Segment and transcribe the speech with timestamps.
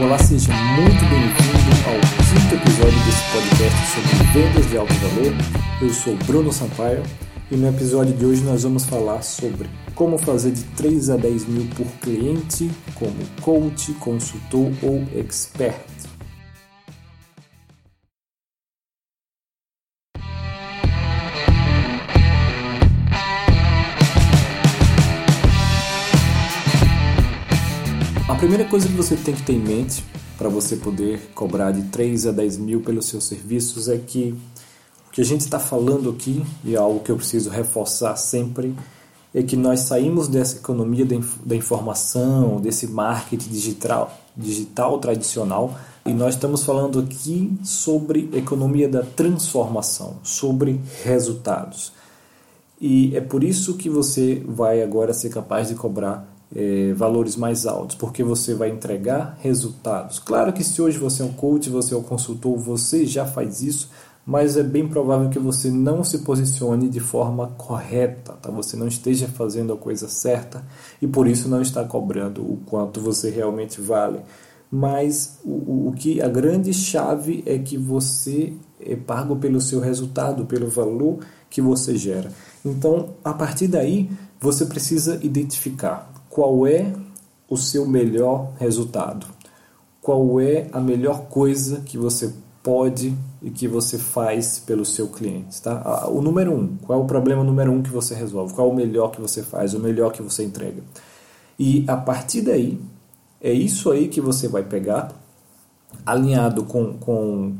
[0.00, 5.32] Olá, seja muito bem-vindo ao quinto episódio desse podcast sobre vendas de alto valor.
[5.80, 7.00] Eu sou Bruno Sampaio
[7.48, 11.46] e no episódio de hoje nós vamos falar sobre como fazer de 3 a 10
[11.46, 15.76] mil por cliente como coach, consultor ou expert.
[28.44, 30.04] Primeira coisa que você tem que ter em mente
[30.36, 34.34] para você poder cobrar de 3 a 10 mil pelos seus serviços é que
[35.08, 38.74] o que a gente está falando aqui, e é algo que eu preciso reforçar sempre,
[39.34, 41.06] é que nós saímos dessa economia
[41.42, 45.74] da informação, desse marketing digital, digital tradicional,
[46.04, 51.94] e nós estamos falando aqui sobre economia da transformação, sobre resultados.
[52.78, 57.66] E é por isso que você vai agora ser capaz de cobrar é, valores mais
[57.66, 60.18] altos, porque você vai entregar resultados.
[60.18, 63.62] Claro que se hoje você é um coach, você é um consultor, você já faz
[63.62, 63.90] isso,
[64.26, 68.50] mas é bem provável que você não se posicione de forma correta, tá?
[68.50, 70.64] Você não esteja fazendo a coisa certa
[71.00, 74.20] e por isso não está cobrando o quanto você realmente vale.
[74.70, 80.46] Mas o, o que a grande chave é que você é pago pelo seu resultado,
[80.46, 81.18] pelo valor
[81.50, 82.32] que você gera.
[82.64, 84.10] Então, a partir daí,
[84.40, 86.92] você precisa identificar qual é
[87.48, 89.24] o seu melhor resultado,
[90.02, 95.62] qual é a melhor coisa que você pode e que você faz pelo seu cliente,
[95.62, 96.08] tá?
[96.08, 98.74] O número um, qual é o problema número um que você resolve, qual é o
[98.74, 100.82] melhor que você faz, o melhor que você entrega.
[101.56, 102.80] E a partir daí,
[103.40, 105.12] é isso aí que você vai pegar,
[106.04, 107.54] alinhado com, com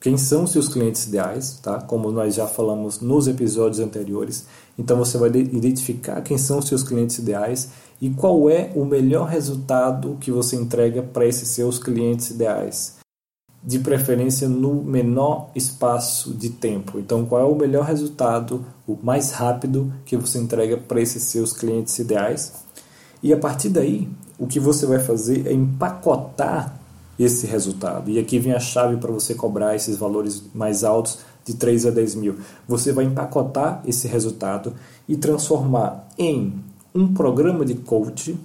[0.00, 1.80] quem são seus clientes ideais, tá?
[1.80, 4.46] Como nós já falamos nos episódios anteriores.
[4.78, 10.16] Então você vai identificar quem são seus clientes ideais e qual é o melhor resultado
[10.20, 12.96] que você entrega para esses seus clientes ideais.
[13.60, 17.00] De preferência no menor espaço de tempo.
[17.00, 21.52] Então, qual é o melhor resultado, o mais rápido que você entrega para esses seus
[21.52, 22.52] clientes ideais?
[23.20, 26.77] E a partir daí, o que você vai fazer é empacotar
[27.18, 28.10] esse resultado.
[28.10, 31.90] E aqui vem a chave para você cobrar esses valores mais altos de 3 a
[31.90, 32.36] 10 mil.
[32.66, 34.74] Você vai empacotar esse resultado
[35.08, 36.54] e transformar em
[36.94, 38.38] um programa de coach,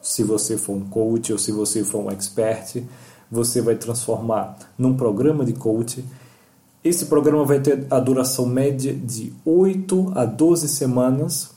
[0.00, 2.82] se você for um coach ou se você for um expert,
[3.30, 6.04] você vai transformar num programa de coach.
[6.82, 11.50] Esse programa vai ter a duração média de 8 a 12 semanas,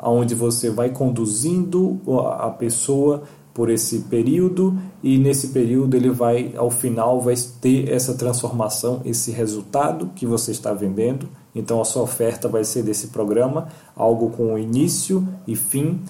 [0.00, 2.00] onde você vai conduzindo
[2.38, 3.24] a pessoa
[3.56, 9.30] por esse período e nesse período ele vai ao final vai ter essa transformação, esse
[9.30, 11.26] resultado que você está vendendo.
[11.54, 16.02] Então a sua oferta vai ser desse programa, algo com início e fim,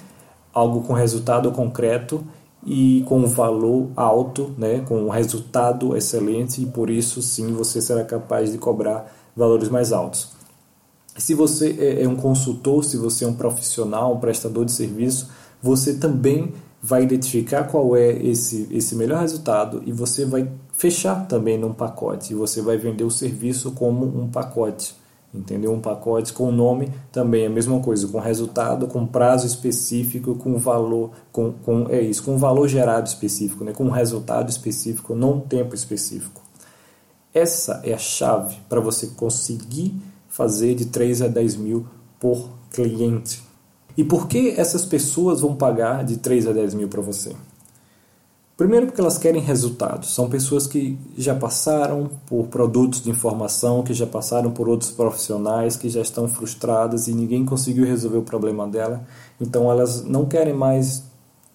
[0.53, 2.21] algo com resultado concreto
[2.67, 8.03] e com valor alto, né, com um resultado excelente e por isso sim você será
[8.03, 10.31] capaz de cobrar valores mais altos.
[11.17, 15.29] Se você é, é um consultor, se você é um profissional, um prestador de serviço,
[15.63, 16.53] você também
[16.87, 22.33] vai identificar qual é esse, esse melhor resultado e você vai fechar também num pacote.
[22.33, 24.95] E você vai vender o serviço como um pacote.
[25.35, 25.73] Entendeu?
[25.73, 30.57] Um pacote com nome também é a mesma coisa, com resultado, com prazo específico, com
[30.59, 33.73] valor, com, com é isso, com valor gerado específico, né?
[33.73, 36.41] com resultado específico, não tempo específico.
[37.35, 41.87] Essa é a chave para você conseguir fazer de 3 a 10 mil
[42.21, 43.46] por cliente.
[43.97, 47.35] E por que essas pessoas vão pagar de 3 a 10 mil para você?
[48.57, 50.15] Primeiro, porque elas querem resultados.
[50.15, 55.77] São pessoas que já passaram por produtos de informação, que já passaram por outros profissionais,
[55.77, 59.05] que já estão frustradas e ninguém conseguiu resolver o problema dela.
[59.39, 61.05] Então, elas não querem mais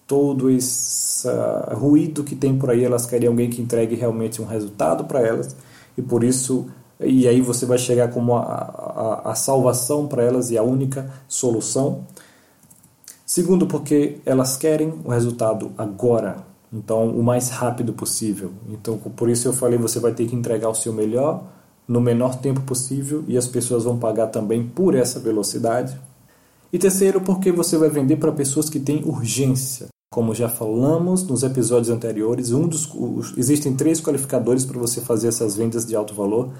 [0.06, 1.26] todo esse
[1.72, 2.84] ruído que tem por aí.
[2.84, 5.56] Elas querem alguém que entregue realmente um resultado para elas.
[5.98, 6.66] E por isso,
[7.00, 11.12] e aí você vai chegar como a, a, a salvação para elas e a única
[11.26, 12.04] solução.
[13.34, 18.50] Segundo, porque elas querem o resultado agora, então o mais rápido possível.
[18.68, 21.42] Então, por isso eu falei, você vai ter que entregar o seu melhor
[21.88, 25.98] no menor tempo possível e as pessoas vão pagar também por essa velocidade.
[26.70, 29.86] E terceiro, porque você vai vender para pessoas que têm urgência.
[30.12, 32.86] Como já falamos nos episódios anteriores, um dos,
[33.38, 36.50] existem três qualificadores para você fazer essas vendas de alto valor.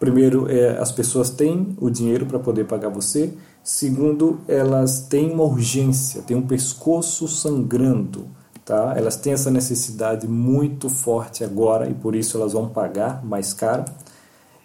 [0.00, 3.34] Primeiro, é, as pessoas têm o dinheiro para poder pagar você.
[3.62, 8.26] Segundo, elas têm uma urgência, têm um pescoço sangrando,
[8.64, 8.94] tá?
[8.96, 13.84] Elas têm essa necessidade muito forte agora e por isso elas vão pagar mais caro.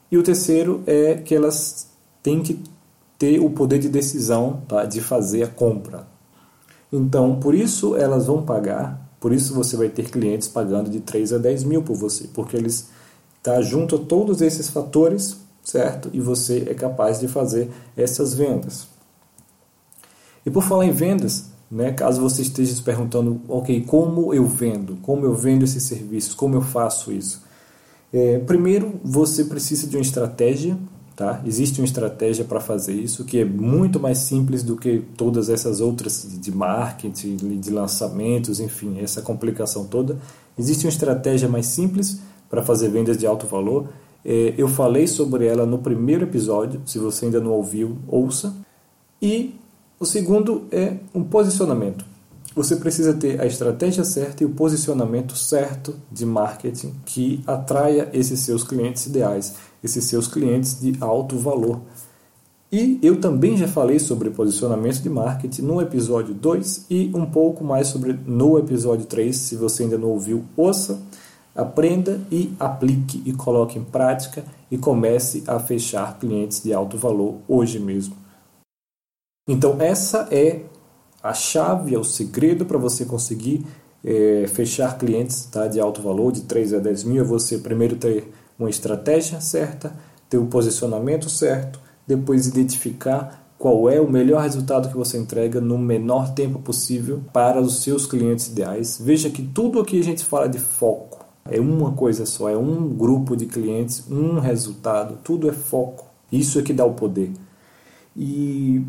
[0.10, 1.90] E o terceiro é que elas
[2.24, 2.64] têm que
[3.20, 4.86] ter o poder de decisão tá?
[4.86, 6.08] de fazer a compra.
[6.90, 11.34] Então, por isso elas vão pagar Por isso você vai ter clientes pagando de 3
[11.34, 12.90] a 10 mil por você, porque eles
[13.46, 16.10] tá junto a todos esses fatores, certo?
[16.12, 18.88] E você é capaz de fazer essas vendas.
[20.44, 24.98] E por falar em vendas, né, caso você esteja se perguntando, ok, como eu vendo?
[25.04, 26.34] Como eu vendo esses serviços?
[26.34, 27.44] Como eu faço isso?
[28.12, 30.76] É, primeiro, você precisa de uma estratégia,
[31.16, 31.40] tá?
[31.46, 35.82] Existe uma estratégia para fazer isso que é muito mais simples do que todas essas
[35.82, 40.18] outras de marketing, de lançamentos, enfim, essa complicação toda.
[40.58, 42.20] Existe uma estratégia mais simples
[42.56, 43.90] para fazer vendas de alto valor.
[44.24, 48.56] É, eu falei sobre ela no primeiro episódio, se você ainda não ouviu, ouça.
[49.22, 49.56] E
[50.00, 52.06] o segundo é um posicionamento.
[52.56, 58.40] Você precisa ter a estratégia certa e o posicionamento certo de marketing que atraia esses
[58.40, 61.82] seus clientes ideais, esses seus clientes de alto valor.
[62.72, 67.66] E eu também já falei sobre posicionamento de marketing no episódio 2 e um pouco
[67.66, 69.36] mais sobre no episódio 3.
[69.36, 71.02] Se você ainda não ouviu, ouça,
[71.56, 77.36] aprenda e aplique e coloque em prática e comece a fechar clientes de alto valor
[77.48, 78.16] hoje mesmo.
[79.48, 80.64] Então, essa é
[81.24, 83.66] a chave, é o segredo para você conseguir
[84.04, 87.22] é, fechar clientes tá, de alto valor, de 3 a 10 mil.
[87.22, 89.96] É você primeiro ter uma estratégia certa,
[90.30, 95.78] ter o posicionamento certo, depois identificar qual é o melhor resultado que você entrega no
[95.78, 99.00] menor tempo possível para os seus clientes ideais.
[99.02, 101.15] Veja que tudo aqui a gente fala de foco.
[101.48, 106.06] É uma coisa só, é um grupo de clientes, um resultado, tudo é foco.
[106.32, 107.32] Isso é que dá o poder.
[108.18, 108.82] E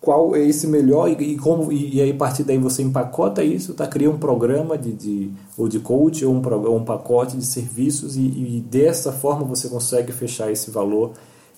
[0.00, 3.74] qual é esse melhor e, e como e, aí a partir daí você empacota isso,
[3.74, 3.86] tá?
[3.86, 8.20] cria um programa de, de ou de coach ou um, um pacote de serviços e,
[8.22, 11.12] e, dessa forma você consegue fechar esse valor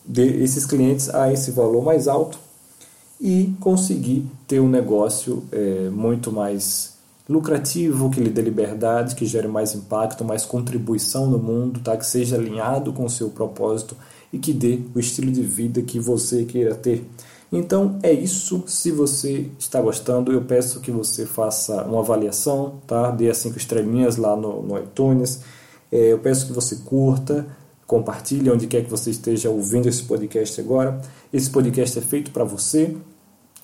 [0.04, 2.38] desses clientes a esse valor mais alto
[3.18, 6.93] e conseguir ter um negócio é, muito mais
[7.28, 11.96] lucrativo, que lhe dê liberdade, que gere mais impacto, mais contribuição no mundo, tá?
[11.96, 13.96] que seja alinhado com o seu propósito
[14.32, 17.04] e que dê o estilo de vida que você queira ter.
[17.50, 18.64] Então é isso.
[18.66, 23.10] Se você está gostando, eu peço que você faça uma avaliação, tá?
[23.10, 25.40] Dê as cinco estrelinhas lá no, no iTunes.
[25.90, 27.46] É, eu peço que você curta,
[27.86, 31.00] compartilhe onde quer que você esteja ouvindo esse podcast agora.
[31.32, 32.96] Esse podcast é feito para você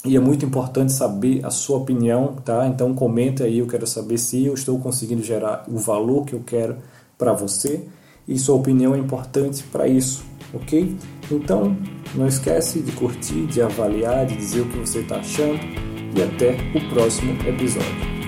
[0.04, 2.66] e é muito importante saber a sua opinião, tá?
[2.66, 6.42] Então comente aí, eu quero saber se eu estou conseguindo gerar o valor que eu
[6.44, 6.76] quero
[7.18, 7.86] para você
[8.26, 10.24] e sua opinião é importante para isso,
[10.54, 10.96] ok?
[11.30, 11.76] Então
[12.14, 15.60] não esquece de curtir, de avaliar, de dizer o que você está achando
[16.16, 18.19] e até o próximo episódio.